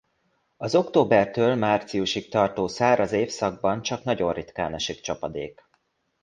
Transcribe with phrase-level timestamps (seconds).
[0.57, 5.63] Az októbertől márciusig tartó száraz évszakban csak nagyon ritkán esik csapadék.